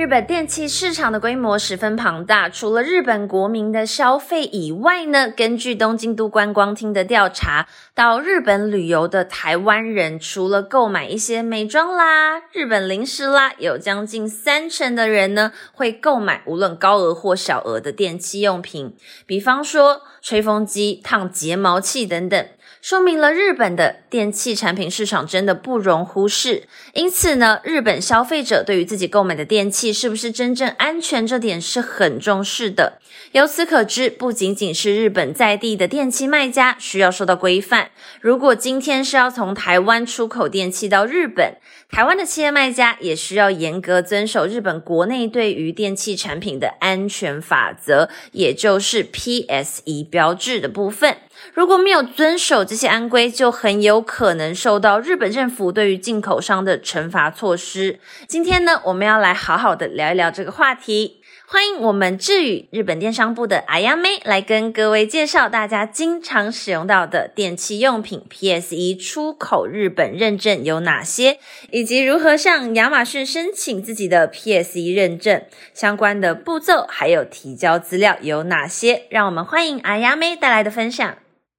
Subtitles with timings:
[0.00, 22.46] 日本电器市场的规模十分庞大，除了日本国民的消费以外呢，根据东京都观光厅的调查，到日本旅游的台湾人，除了购买一些美妆啦、日本零食啦，有将近三成的人呢会购买无论高额或小额的电器用品，比方说吹风机、烫睫毛器等等。
[22.80, 32.98] 说明了日本的电器产品市场真的不容忽视，因此呢，日本消费者对于自己购买的电器是不是真正安全这点是很重视的。
[33.32, 41.56] 由此可知，不仅仅是日本在地的电器卖家需要受到规范，如果今天是要从台湾出口电器到日本，
[41.88, 51.16] 台湾的企业卖家也需要严格遵守日本国内对于电器产品的安全法则，也就是 PSE 标志的部分。
[51.54, 57.98] 如果没有遵守这些安规，就很有可能受到日本政府对于进口商的惩罚措施。
[58.26, 61.19] 今天呢，我们要来好好的聊一聊这个话题。
[61.52, 71.40] 欢迎我们智宇日本电商部的阿亚妹来跟各位介绍大家经常使用到的电器用品 PSE 出口日本认证有哪些，
[71.72, 75.42] 以及如何向亚马逊申请自己的 PSE 认证
[75.74, 79.02] 相关的步骤，还有提交资料有哪些。
[79.10, 81.16] 让我们欢迎阿亚妹带来的分享。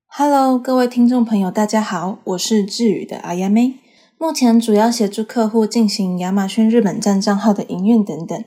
[0.07, 3.73] Hello，各位听众朋友，大家好，我是智宇的阿亚妹，
[4.17, 8.41] 目前主要协助客户进行亚马逊日本站账号的营运等等。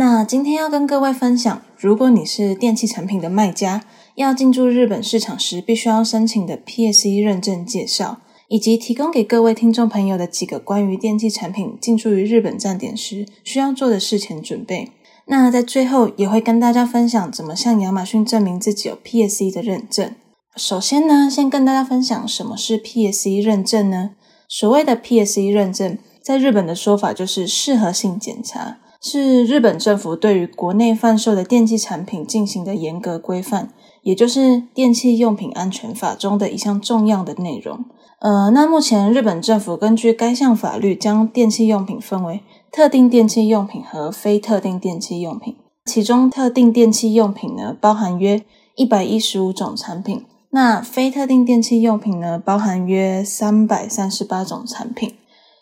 [0.00, 3.84] 那今天要跟各位分享，如果你是电器产品的卖家，
[4.14, 14.90] 要进驻日本市场时必须要申请的 PSE 认证介绍，以及提供给各位听众朋友的几个关于电器产品进驻于日本站点时需要做的事前准备。
[15.26, 20.14] 那在最后也会跟大家分享怎么向亚马逊证明自己有 PSE 的认证。
[20.56, 24.12] 首先呢，先跟大家分享什么是 PSE 认证呢？
[24.48, 33.70] 所谓的 PSE 认证，在日本的说法就是适合性检查，是日本政府对于国内贩售的电器产品进行的严格规范，
[34.02, 34.40] 也就是
[34.74, 37.84] 《电器用品安全法》中的一项重要的内容。
[38.20, 45.56] 呃，那目前日本政府根据该项法律，将电器用品分为特定电器用品和非特定电器用品，
[45.86, 48.42] 其中特定电器用品呢，包含约
[48.76, 50.26] 一百一十五种产品。
[50.50, 55.14] 那非特定电器用品呢，包含约三百三十八种产品。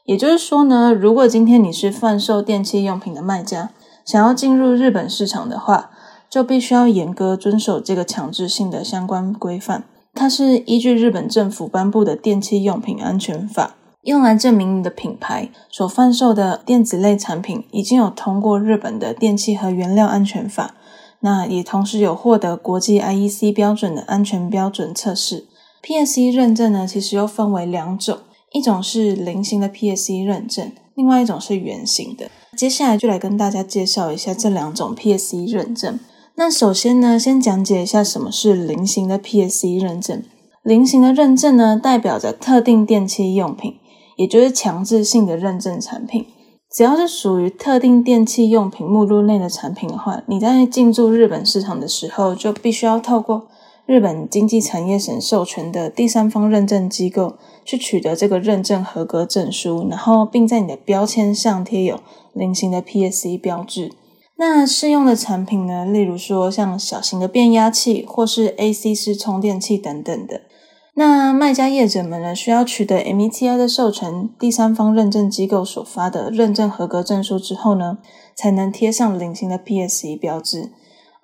[0.09, 3.69] 也就是说呢，如果今天你是贩售电器用品的卖家，
[4.07, 5.91] 想要进入日本市场的话，
[6.31, 9.85] 就必须要严格遵守这个强制性的相关规范。
[10.15, 13.67] 它是依据日本政府颁布的《电器用品安全法》，
[14.05, 20.75] 用来证明你的品牌所贩售的电子类产品已经有通过日本的电器和原料安全法。
[21.21, 25.45] 那也同时有获得国际 IEC 标准的安全标准测试。
[25.83, 28.17] PSE 认证呢，其实又分为两种，
[28.53, 32.31] 一种是菱形的 PSE 认证，另外一种是圆形的。
[32.57, 35.99] 接下来就来跟大家介绍一下这两种 PSE 认证。
[36.37, 40.23] 那首先呢，先讲解一下什么是菱形的 PSE 认证。
[40.63, 43.75] 菱形的认证呢，代表着特定电器用品，
[44.17, 46.27] 也就是强制性的认证产品。
[46.71, 53.49] 只要是属于特定电器用品目录内的产品的话，你在进驻日本市场的时候，就必须要透过
[53.89, 61.99] 日本经济产业省授权的第三方认证机构去取得这个认证合格证书，然后并在你的标签上贴有
[62.35, 63.91] 菱形的 PSE 标志。
[64.37, 70.43] 那适用的产品呢，例如说像小型的变压器或是 AC 式充电器等等的。
[70.93, 77.97] 那卖家业者们呢，需要取得 METI 的授权，第三方认证机构所发的认证合格证书之后呢，
[78.37, 80.73] 才能贴上菱形的 PSE 标志。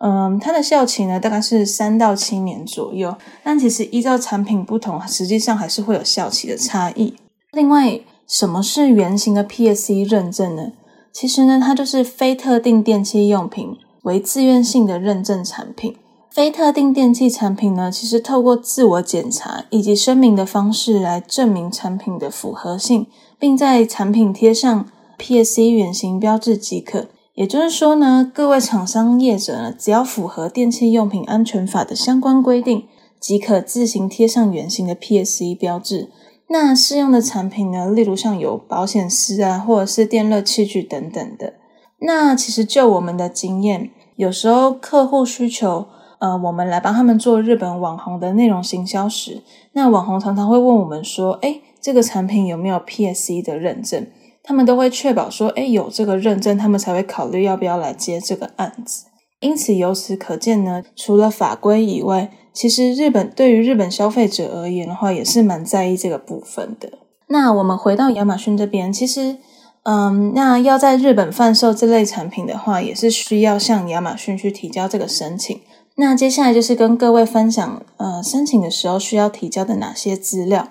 [0.07, 7.15] 嗯，它的效期呢，大概是三到七年左右，但其实依照产品不同，实际上还是会有效期的差异。
[7.53, 7.99] 另外，
[8.29, 10.73] 什么是圆形的 PSE 认证呢？
[11.11, 15.97] 其实呢，它就是非特定电器用品为自愿性的认证产品。
[16.31, 23.07] 非特定电器产品呢，其实透过自我检查以及声明的方式来证明产品的符合性，
[23.39, 24.87] 并在产品贴上
[25.19, 27.07] PSE 圆形标志即可。
[27.35, 32.85] 也就是说呢，各位厂商业者呢，只要符合电器用品安全法的相关规定，
[33.19, 36.11] 即可自行贴上圆形的 PSE 标志。
[36.49, 41.55] 那适用的产品呢，例如像有保险丝啊，或者是电热器具等等的。
[41.99, 45.87] 那其实就我们的经验，有时候客户需求，
[46.21, 49.43] 呃，我们来帮他们做日本网红的内容行销时，
[49.73, 54.07] 那网红常常会问我们说：“哎，这个产品有没有 PSE 的认证？”
[54.45, 59.07] 他们都会确保说：“哎，有这个认证，他们才会考虑要不要来接这个案子。”
[59.41, 66.93] 因此，由此可见呢，除了法规以外，其实日本对于日本消费者而言的话，也是蛮在意这个部分的。
[67.29, 69.39] 那我们回到亚马逊这边，其实。
[69.87, 75.61] 嗯，那要在日本贩售这类产品的话，也是需要向亚马逊去提交这个申请。
[75.97, 80.69] 那接下来就是跟各位分享，呃，申请的时候需要提交的哪些资料。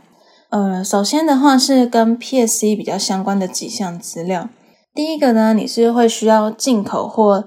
[0.53, 4.49] 呃，首先的话是跟 PSC 比较相关的几项资料。
[4.93, 7.45] 第一个呢，你是会需要进口或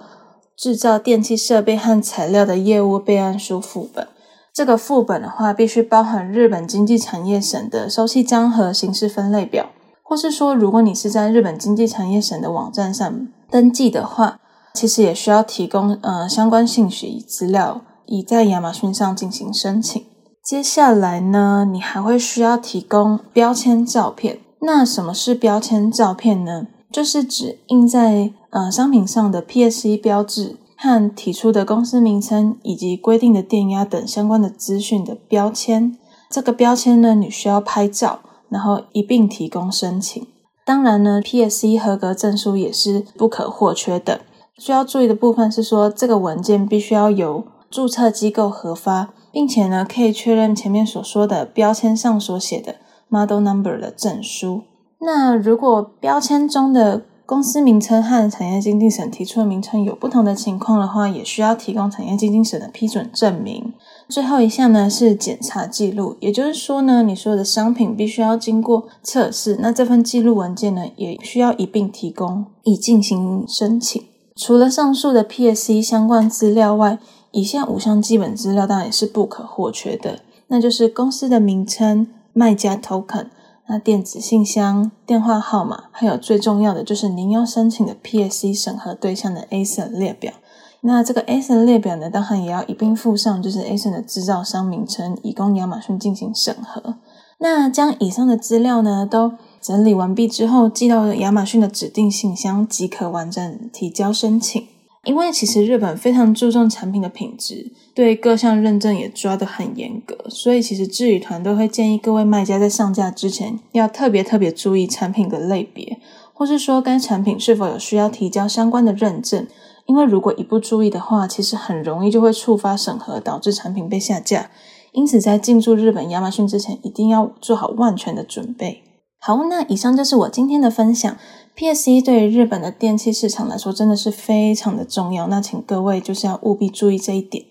[0.56, 4.08] 制造电器设备和材料的业务备案书副本。
[4.52, 9.66] 这个副本的话，必须包含日本经济产业省的收气章和形式分类表。
[10.02, 14.40] 或是说，如果你是在日本经济产业省的网站上登记的话，
[14.74, 20.04] 其实也需要提供呃相关信息资料，以在亚马逊上进行申请。
[20.46, 24.38] 接下来呢，你还会需要提供标签照片。
[24.60, 26.68] 那什么是标签照片呢？
[26.92, 35.98] 就是指印在呃商品上的 PSE 标志和提出的公司名称以及规定的电压等相关的资讯的标签。
[36.30, 38.20] 这个标签呢，你需要拍照。
[38.48, 40.24] 然后一并提供申请。
[40.64, 44.20] 当然呢，PSE 合格证书也是不可或缺的。
[44.56, 52.76] 需要注意的部分是说，这个文件必须要由注册机构核发，并且呢，可以确认前面所说的标签上所写的
[53.10, 54.62] Model Number 的证书。
[55.00, 63.74] 那如果标签中的公司名称和产业经济省提出的名称有不同的情况的话，也需要提供产业经济省的批准证明。
[64.08, 74.02] 最后一项呢是检查记录，也就是说呢，你所有的商品必须要经过测试，那这份记录文件呢也需要一并提供，以进行申请。
[74.34, 76.98] 除了上述的 PSC 相关资料外，
[77.36, 83.26] 以下五项基本资料当然也是不可或缺的，那就是公司的名称、卖家 token、
[83.68, 90.32] 那电子信箱、电话号码，还有最重要的就是您要申请的 PSC 审核对象的 ASIN 列表。
[90.80, 96.94] 那这个 ASIN 列表呢，当然也要一并附上，就是 ASIN 的制造商名称，以供亚马逊进行审核。
[97.38, 104.66] 那将以上的资料呢，都整理完毕之后，寄到亚马逊的指定信箱，即可完整提交申请。
[105.06, 115.98] 因为其实日本非常注重产品的品质，对各项认证也抓得很严格，所以其实智宇团队会建议各位卖家在上架之前，要特别特别注意产品的类别，
[116.34, 119.46] 或是说该产品是否有需要提交相关的认证。
[119.86, 124.50] 因为如果一不注意的话，其实很容易就会触发审核，导致产品被下架。
[124.90, 128.82] 因此，在进驻日本亚马逊之前，一定要做好万全的准备。
[129.26, 131.16] 好，那以上就是我今天的分享。
[131.56, 135.26] PSE 对于日本的电器市场来说，真的是非常的重要。
[135.26, 137.44] 那请各位就是要务必注意这一点。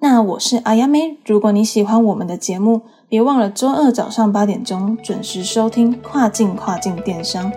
[0.00, 7.52] 那我是阿亚妹，如果你喜欢我们的节目，别忘了周二早上八点钟准时收听《跨境跨境电商》。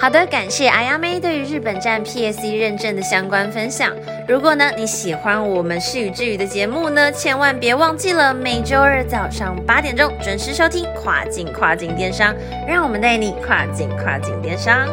[0.00, 3.94] 好的，感谢阿亚妹对于日本站 PSC 认证的相关分享。
[4.26, 12.34] 如果呢你喜欢我们是与之语的节目呢，千万别忘记了每周二早上八点钟准时收听跨境跨境电商，
[12.66, 14.88] 让我们带你跨境跨境电商。